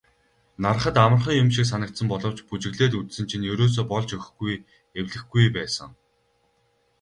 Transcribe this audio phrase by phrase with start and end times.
[0.65, 4.53] Hарахад амархан юм шиг санагдсан боловч бүжиглээд үзсэн чинь ерөөсөө болж өгөхгүй
[4.99, 5.89] эвлэхгүй байсан.